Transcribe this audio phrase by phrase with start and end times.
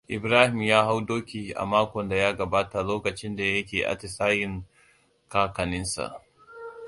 [0.15, 4.63] Ibrahim ya hau doki a makon da ya gabata lokacin da yake atisayen
[5.29, 6.21] kakanninsa.